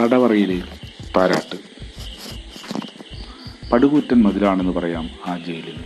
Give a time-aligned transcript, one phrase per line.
[0.00, 0.62] തടവറയിലെ
[1.16, 1.56] പാരാട്ട്.
[3.72, 5.84] പടുകൂറ്റൻ മതിലാണെന്ന് പറയാം ആ ജയിലിന്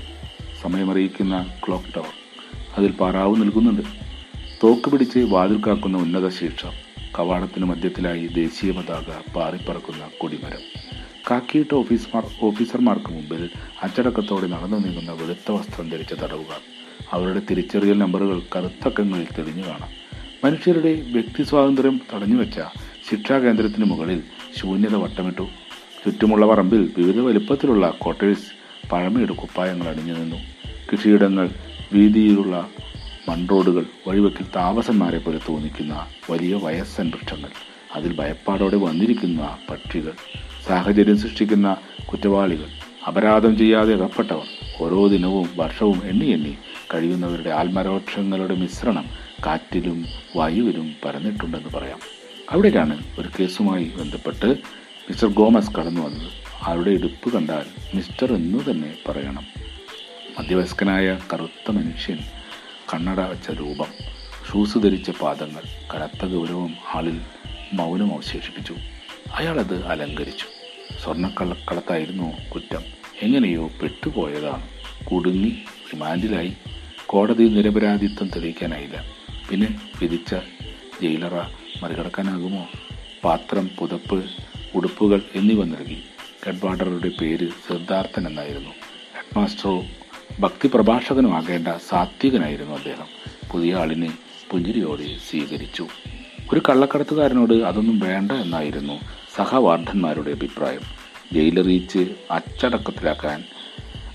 [0.63, 2.15] സമയമറിയിക്കുന്ന clock tower.
[2.79, 3.83] അതിൽ പാറാവ് നൽകുന്നുണ്ട്
[4.65, 6.67] തോക്ക് പിടിച്ച് വാതിൽ കാക്കുന്ന ഉന്നത ശിക്ഷ.
[7.19, 10.61] കവാടത്തിന് മധ്യത്തിലായി ദേശീയ പതാക പാറിപ്പറക്കുന്ന കൊടിമരം.
[11.31, 13.51] കാക്കിയിട്ട ഓഫീസർമാർ ഓഫീസർമാർക്ക് മുമ്പിൽ
[13.83, 16.61] അച്ചടക്കത്തോടെ നടന്നു നീങ്ങുന്ന വെളുത്ത വസ്ത്രം ധരിച്ച തടവുകാർ.
[17.13, 19.89] അവരുടെ തിരിച്ചറിയൽ നമ്പറുകൾ കറുത്തക്കങ്ങളിൽ തെളിഞ്ഞു കാണാം.
[20.45, 22.61] മനുഷ്യരുടെ വ്യക്തി സ്വാതന്ത്ര്യം തടഞ്ഞുവെച്ച
[23.13, 24.23] ശിക്ഷാ കേന്ദ്രത്തിന് മുകളിൽ
[24.57, 25.45] ശൂന്യത വട്ടമിട്ടു.
[26.05, 28.47] ചുറ്റുമുള്ള പറമ്പിൽ വിവിധ വലുപ്പത്തിലുള്ള കോട്ടേഴ്സ്
[28.93, 30.37] പഴമയുടെ കുപ്പായങ്ങൾ അണിഞ്ഞു നിന്നു.
[30.89, 31.51] കൃഷിയിടങ്ങൾ
[31.93, 32.69] വീതിയിലുള്ള
[33.29, 37.51] മൺറോഡുകൾ വഴിവെക്കിൽ താമസന്മാരെ പോലെ തോന്നിക്കുന്ന വലിയ വയസ്സൻ വൃക്ഷങ്ങൾ
[37.97, 40.15] അതിൽ ഭയപ്പാടോടെ വന്നിരിക്കുന്ന പക്ഷികൾ
[40.69, 41.77] സാഹചര്യം സൃഷ്ടിക്കുന്ന
[42.13, 42.71] കുറ്റവാളികൾ
[43.09, 44.49] അപരാധം ചെയ്യാതെ അകപ്പെട്ടവർ
[44.81, 46.55] ഓരോ ദിനവും വർഷവും എണ്ണി എണ്ണി
[46.95, 49.05] കഴിയുന്നവരുടെ ആത്മരോക്ഷങ്ങളുടെ മിശ്രണം
[49.47, 50.05] കാറ്റിലും
[50.37, 52.01] വായുവിലും പരന്നിട്ടുണ്ടെന്ന് പറയാം.
[52.53, 54.47] അവിടേക്കാണ് ഒരു കേസുമായി ബന്ധപ്പെട്ട്
[55.11, 56.31] മിസ്റ്റർ ഗോമസ് കടന്നു വന്നത്.
[56.63, 59.47] അവരുടെ ഇടുപ്പ് കണ്ടാൽ മിസ്റ്റർ എന്ന് തന്നെ പറയണം.
[60.39, 62.19] മധ്യവയസ്കനായ കറുത്ത മനുഷ്യൻ
[62.95, 63.87] കണ്ണട വെച്ച രൂപം
[64.51, 65.63] ഷൂസ് ധരിച്ച പാദങ്ങൾ
[65.95, 67.21] കനത്ത ഗൗരവം ആളിൽ
[67.73, 68.75] മൗനം അവശേഷിപ്പിച്ചു.
[69.35, 70.47] അയാളത് അലങ്കരിച്ചു.
[71.05, 72.83] സ്വർണക്കള്ളക്കളത്തായിരുന്നു കുറ്റം.
[73.23, 74.69] എങ്ങനെയോ പെട്ടുപോയതാണ്.
[75.05, 75.59] കുടുങ്ങി
[75.95, 76.53] റിമാൻഡിലായി.
[77.07, 79.05] കോടതി നിരപരാധിത്വം തെളിയിക്കാനായില്ല.
[79.51, 80.35] പിന്നെ വിധിച്ച
[81.03, 82.67] ജയിലറ മറികടക്കാനാകുമോ?
[83.25, 84.25] പാത്രം പുതപ്പ്
[84.75, 86.03] ഉടുപ്പുകൾ എന്നിവ നൽകി.
[86.47, 88.71] ഹെഡ്വാർഡറുടെ പേര് സിദ്ധാർത്ഥൻ എന്നായിരുന്നു.
[89.15, 89.85] ഹെഡ്മാസ്റ്ററോ
[90.41, 93.07] ഭക്തി പ്രഭാഷകനും ആകേണ്ട സാത്വികനായിരുന്നു അദ്ദേഹം.
[93.53, 94.13] പുതിയ ആളിനെ
[94.51, 95.87] പുഞ്ചിരിയോടെ സ്വീകരിച്ചു.
[96.53, 99.01] ഒരു കള്ളക്കടത്തുകാരനോട് അതൊന്നും വേണ്ട എന്നായിരുന്നു
[99.37, 100.81] സഹവാർദ്ധന്മാരുടെ അഭിപ്രായം.
[101.33, 103.45] ജയിലറിയിച്ച് അച്ചടക്കത്തിലാക്കാൻ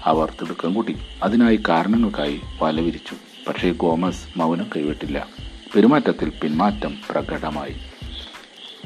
[0.04, 0.98] അവർ തിടുക്കം കൂട്ടി.
[1.24, 3.16] അതിനായി കാരണങ്ങൾക്കായി വലവിരിച്ചു.
[3.48, 5.47] പക്ഷേ ഗോമസ് മൗനം കൈവിട്ടില്ല.
[5.76, 7.76] പെരുമാറ്റത്തിൽ പിന്മാറ്റം പ്രകടമായി.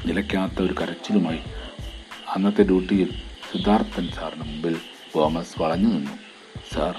[0.05, 1.39] നിലയ്ക്കാത്ത ഒരു കരച്ചിലുമായി
[2.35, 3.09] അന്നത്തെ ഡ്യൂട്ടിയിൽ
[3.51, 4.75] സിദ്ധാർത്ഥൻ സാറിന് മുമ്പിൽ
[5.15, 6.11] ഗോമസ് വളഞ്ഞു നിന്നു.
[6.73, 6.95] സാർ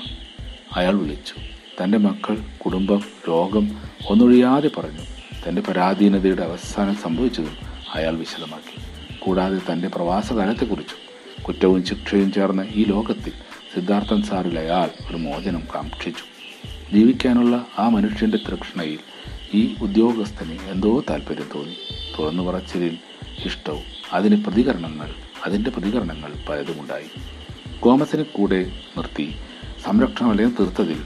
[0.76, 1.34] അയാൾ വിളിച്ചു.
[1.82, 5.04] തന്റെ മക്കൾ കുടുംബം രോഗം ഒന്നൊഴിയാതെ പറഞ്ഞു.
[5.48, 7.56] തന്റെ പരാധീനതയുടെ അവസാനം സംഭവിച്ചതും
[7.94, 8.80] അയാൾ വിശദമാക്കി.
[9.18, 10.98] കൂടാതെ തന്റെ പ്രവാസകാലത്തെക്കുറിച്ചും
[11.42, 13.32] കുറ്റവും ശിക്ഷയും ചേർന്ന ഈ ലോകത്തിൽ
[13.74, 16.24] സിദ്ധാർത്ഥൻ സാറിൽ അയാൾ ഒരു മോചനം കാക്ഷിച്ചു.
[16.94, 18.98] ജീവിക്കാനുള്ള ആ മനുഷ്യന്റെ തൃഷ്ണയിൽ
[19.54, 21.76] ഈ ഉദ്യോഗസ്ഥന് എന്തോ താല്പര്യം തോന്നി.
[22.18, 22.98] തുറന്നു പറച്ചിലിൽ
[23.44, 23.82] ഇഷ്ടവും.
[24.12, 25.14] അതിന് പ്രതികരണങ്ങൾ
[25.44, 27.10] അതിന്റെ പ്രതികരണങ്ങൾ പലതുമുണ്ടായി.
[27.82, 29.36] ഗോമസിനെ കൂടെ നിർത്തി.
[29.82, 31.04] സംരക്ഷണ വലയം തീർത്തതിൽ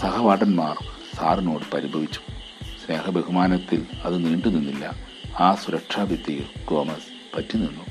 [0.00, 0.76] സഹവാടന്മാർ
[1.16, 2.20] സാറിനോട് പരിഭവിച്ചു.
[2.64, 4.96] സ്നേഹബഹുമാനത്തിൽ അത് നീണ്ടു നിന്നില്ല.
[5.40, 7.84] ആ സുരക്ഷാ ഭിത്തിയിൽ ഗോമസ് പറ്റി നിന്നു.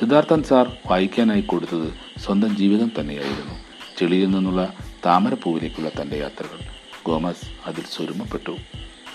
[0.00, 3.54] സിദ്ധാർത്ഥൻ സാർ വായിക്കാനായി കൊടുത്തത് സ്വന്തം ജീവിതം തന്നെയായിരുന്നു.
[3.98, 4.74] ചെളിയിൽ നിന്നുള്ള
[5.06, 6.58] താമരപ്പൂവിലേക്കുള്ള തന്റെ യാത്രകൾ.
[7.06, 8.56] ഗോമസ് അതിൽ സ്വരുമപ്പെട്ടു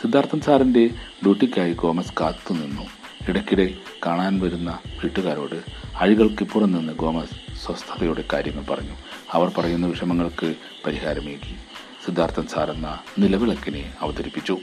[0.01, 0.87] സിദ്ധാർത്ഥൻ സാറിന്റെ
[1.23, 2.81] ഡ്യൂട്ടിക്കായി ഗോമസ് കാത്തു നിന്നു.
[3.29, 3.73] ഇടയ്ക്കിടെ
[4.05, 5.63] കാണാൻ വരുന്ന വീട്ടുകാരോട്
[5.99, 8.95] അഴികൾക്കിപ്പുറം നിന്ന് ഗോമസ് സ്വസ്ഥതയോടെ കാര്യങ്ങൾ പറഞ്ഞു.
[9.31, 11.55] അവർ പറയുന്ന വിഷമങ്ങൾക്ക് പരിഹാരമേകി.
[12.05, 14.57] സിദ്ധാർത്ഥൻ സാർ എന്ന നിലവിളക്കിനെ അവതരിപ്പിച്ചു.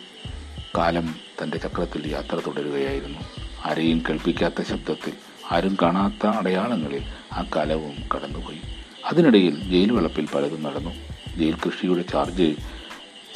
[0.76, 3.18] കാലം തന്റെ ചക്രത്തിൽ യാത്ര തുടരുകയായിരുന്നു.
[3.64, 5.12] ആരെയും കേൾപ്പിക്കാത്ത ശബ്ദത്തിൽ
[5.52, 8.60] ആരും കാണാത്ത അടയാളങ്ങളിൽ ആ കലവും കടന്നുപോയി.
[9.04, 10.90] അതിനിടയിൽ ജയിൽ വളപ്പിൽ പലതും നടന്നു.
[11.36, 12.77] ജയിൽ കൃഷിയുടെ ചാർജ്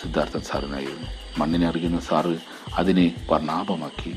[0.02, 1.06] സിദ്ധാർത്ഥൻ സാറിനായിരുന്നു
[1.38, 2.38] മണ്ണിനെ അറിയുന്ന സാറ്
[2.74, 4.14] അതിനെ വർണാഭമാക്കി.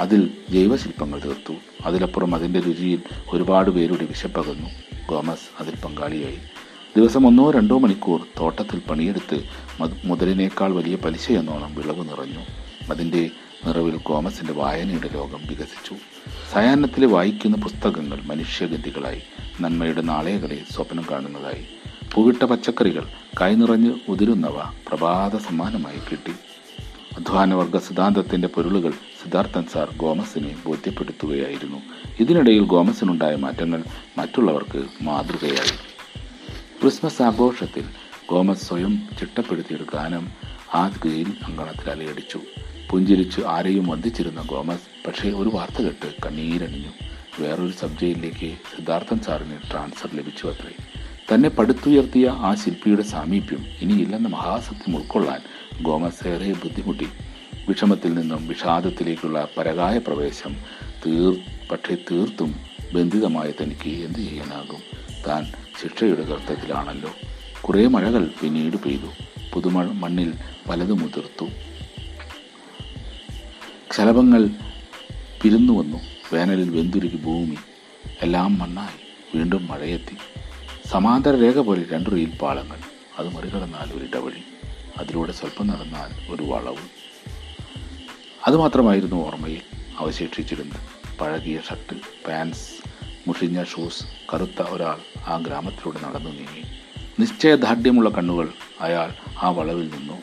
[0.00, 1.54] അതിൽ ജൈവശില്പങ്ങൾ തീർത്തു.
[1.86, 4.68] അതിലപ്പുറം അതിന്റെ രുചിയിൽ ഒരുപാട് പേരുടെ വിശപ്പകന്നു.
[5.08, 6.38] ഗോമസ് അതിൽ പങ്കാളിയായി.
[6.96, 9.44] ദിവസം ഒന്നോ രണ്ടോ മണിക്കൂർ തോട്ടത്തിൽ പണിയെടുത്ത്
[9.80, 12.44] മത് മുതലിനേക്കാൾ വലിയ പലിശയെന്നോണം വിളവ് നിറഞ്ഞു.
[12.90, 13.30] അതിന്റെ
[13.66, 15.94] നിറവിൽ ഗോമസിന്റെ വായനയുടെ ലോകം വികസിച്ചു.
[16.52, 19.22] സയാനത്തിൽ വായിക്കുന്ന പുസ്തകങ്ങൾ മനുഷ്യഗതികളായി
[19.60, 21.66] നന്മയുടെ നാളെകളെ സ്വപ്നം കാണുന്നതായി.
[22.14, 23.08] പൂവിട്ട പച്ചക്കറികൾ
[23.40, 24.56] കൈനിറഞ്ഞ് ഉതിരുന്നവ
[24.88, 26.32] പ്രഭാത സമ്മാനമായി കിട്ടി.
[27.18, 31.76] അധ്വാനവർഗ സിദ്ധാന്തത്തിന്റെ പൊരുളുകൾ സിദ്ധാർത്ഥൻ സാർ ഗോമസിനെ ബോധ്യപ്പെടുത്തുകയായിരുന്നു.
[32.20, 33.84] ഇതിനിടയിൽ ഗോമസിനുണ്ടായ മാറ്റങ്ങൾ
[34.18, 35.74] മറ്റുള്ളവർക്ക് മാതൃകയായി.
[36.80, 37.84] ക്രിസ്മസ് ആഘോഷത്തിൽ
[38.30, 40.30] ഗോമസ് സ്വയം ചിട്ടപ്പെടുത്തിയൊരു ഗാനം
[40.74, 42.40] ആദ്ഗയിൽ ഗെയിൽ അങ്കണത്തിൽ അലയടിച്ചു
[42.90, 46.92] പുഞ്ചിരിച്ചു ആരെയും വന്ദിച്ചിരുന്ന ഗോമസ് പക്ഷേ ഒരു വാർത്ത കേട്ട് കണ്ണീരണിഞ്ഞു.
[47.40, 50.91] വേറൊരു സബ് ജയിലിലേക്ക് സിദ്ധാർത്ഥൻ സാറിന് ട്രാൻസ്ഫർ ലഭിച്ചു അത്രേ
[51.34, 55.40] തന്നെ പടുത്തുയർത്തിയ ആ ശില്പിയുടെ സാമീപ്യം ഇനിയില്ലെന്ന മഹാസത്യം ഉൾക്കൊള്ളാൻ
[55.82, 57.08] ഗോമസ് ഏറെ ബുദ്ധിമുട്ടി.
[57.68, 60.56] വിഷമത്തിൽ നിന്നും വിഷാദത്തിലേക്കുള്ള പരകായ പ്രവേശം
[61.06, 61.36] തീർ
[61.70, 62.54] പക്ഷേ തീർത്തും
[62.92, 64.80] ബന്ധിതമായ തനിക്ക് എന്തു ചെയ്യാനാകും?
[65.28, 65.52] താൻ
[65.82, 67.10] ശിക്ഷയുടെ കർത്തത്തിലാണല്ലോ
[67.60, 69.10] കുറേ മഴകൾ പിന്നീട് പെയ്തു.
[69.54, 70.32] പുതുമ മണ്ണിൽ
[70.68, 71.46] പലതും മുതിർത്തു.
[73.92, 74.48] ശലഭങ്ങൾ
[75.42, 75.98] പിരുന്നു വന്നു.
[76.32, 77.56] വേനലിൽ വെന്തുരുകി ഭൂമി.
[78.22, 79.36] എല്ലാം മണ്ണായി.
[79.36, 80.41] വീണ്ടും മഴയെത്തി.
[80.92, 82.78] സമാന്തര രേഖ പോലെ രണ്ട് റീൽ പാളങ്ങൾ.
[83.18, 84.42] അത് മറികടന്നാൽ ഒരു ഇടവഴി
[84.98, 86.88] അതിലൂടെ സ്വല്പം നടന്നാൽ ഒരു വളവ്.
[88.46, 89.60] അതുമാത്രമായിരുന്നു ഓർമ്മയിൽ
[89.98, 91.18] അവശേഷിച്ചിരുന്നത്.
[91.18, 91.96] പഴകിയ ഷർട്ട്
[92.28, 92.88] പാൻസ്
[93.28, 94.04] മുഷിഞ്ഞ ഷൂസ്
[94.34, 96.64] കറുത്ത ഒരാൾ ആ ഗ്രാമത്തിലൂടെ നടന്നു നീങ്ങി.
[97.20, 98.48] നിശ്ചയദാർഢ്യമുള്ള കണ്ണുകൾ
[98.80, 99.12] അയാൾ
[99.42, 100.22] ആ വളവിൽ നിന്നു.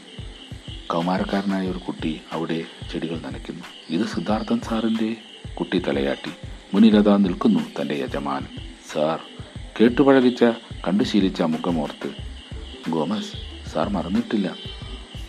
[0.87, 3.63] കൗമാരക്കാരനായ ഒരു കുട്ടി അവിടെ ചെടികൾ നനയ്ക്കുന്നു.
[3.89, 5.15] ഇത് സിദ്ധാർത്ഥൻ സാറിന്റെ
[5.53, 6.31] കുട്ടി തലയാട്ടി.
[6.73, 8.47] മുന്നിലതാ നിൽക്കുന്നു തന്റെ യജമാൻ
[8.93, 9.19] സാർ
[9.81, 10.43] കേട്ടുപഴകിച്ച
[10.87, 12.11] കണ്ടു ശീലിച്ച മുഖമോർത്ത്
[12.89, 13.31] ഗോമസ്
[13.69, 14.55] സാർ മറന്നിട്ടില്ല.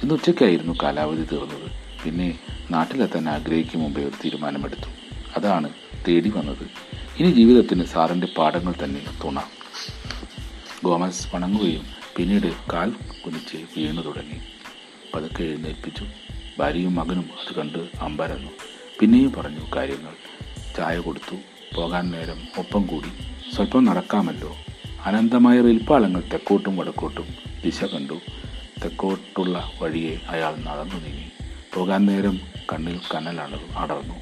[0.03, 1.71] ഇന്ന് ഉച്ചയ്ക്കായിരുന്നു കാലാവധി തീർന്നത്.
[2.05, 2.39] പിന്നെ
[2.71, 4.91] നാട്ടിലെത്താൻ ആഗ്രഹിക്കും മുമ്പേ ഒരു തീരുമാനമെടുത്തു.
[5.37, 5.71] അതാണ്
[6.09, 6.71] തേടി വന്നത്.
[7.19, 9.43] ഇനി ജീവിതത്തിന് സാറിന്റെ പാഠങ്ങൾ തന്നെ തുണ.
[10.85, 11.87] ഗോമസ് വണങ്ങുകയും
[12.17, 12.91] പിന്നീട് കാൽ
[13.27, 14.41] കുനിച്ച് വീണു തുടങ്ങി.
[15.15, 16.07] പതുക്കെ എഴുന്നേൽപ്പിച്ചു.
[16.59, 18.51] ഭാര്യയും മകനും അത് കണ്ട് അമ്പരന്നു.
[19.01, 20.13] പിന്നെയും പറഞ്ഞു കാര്യങ്ങൾ.
[20.77, 21.37] ചായ കൊടുത്തു.
[21.75, 23.40] പോകാൻ നേരം ഒപ്പം കൂടി.
[23.55, 24.57] സ്വല്പം നടക്കാമല്ലോ.
[25.05, 27.27] അനന്തമായ റിൽപ്പാളങ്ങൾ തെക്കോട്ടും വടക്കോട്ടും
[27.65, 28.15] ദിശ കണ്ടു.
[28.85, 31.31] തെക്കോട്ടുള്ള വഴിയെ അയാൾ നടന്നു നീങ്ങി.
[31.75, 32.41] പോകാൻ നേരം
[32.73, 33.41] കണ്ണിൽ കനൽ
[33.77, 34.15] അടർന്നു.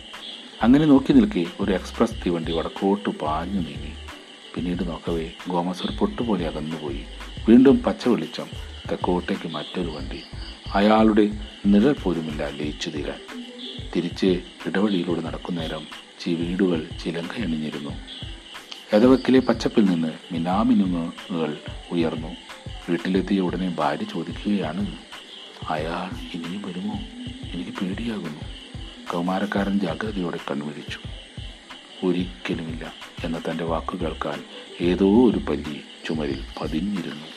[0.62, 3.92] അങ്ങനെ നോക്കി നിൽക്കെ ഒരു എക്സ്പ്രസ് തീവണ്ടി വടക്കോട്ട് പാഞ്ഞു നീങ്ങി.
[4.54, 7.04] പിന്നീട് നോക്കവേ ഗോമസ് ഒരു പൊട്ടുപോലെ അകന്നുപോയി.
[7.48, 8.46] വീണ്ടും പച്ച വെളിച്ചം
[8.90, 10.22] തെക്കോട്ടേക്ക് മറ്റൊരു വണ്ടി.
[10.74, 11.30] അയാളുടെ
[11.66, 13.44] നിഴൽ പോലുമില്ല ലയിച്ചു തീരാൻ.
[13.96, 15.86] തിരിച്ച് ഇടവഴിയിലൂടെ നടക്കുന്നേരം
[16.20, 17.90] ചി വീടുകൾ ചിലങ്കയണിഞ്ഞിരുന്നു.
[18.92, 21.58] എതവക്കിലെ പച്ചപ്പിൽ നിന്ന് മിനാമിനുങ്ങുകൾ
[21.90, 22.36] ഉയർന്നു.
[22.88, 24.96] വീട്ടിലെത്തിയ ഉടനെ ഭാര്യ ചോദിക്കുകയാണ്
[25.70, 26.94] അയാൾ ഇനിയും വരുമോ?
[27.54, 28.40] എനിക്ക് പേടിയാകുന്നു.
[29.10, 30.98] കൗമാരക്കാരൻ ജാഗ്രതയോടെ കൺവിഴിച്ചു
[32.06, 32.92] ഒരിക്കലുമില്ല
[33.24, 34.44] എന്ന തന്റെ വാക്കു കേൾക്കാൻ
[34.80, 37.28] ഏതോ ഒരു പല്ലി ചുമരിൽ പതിഞ്ഞിരുന്നു.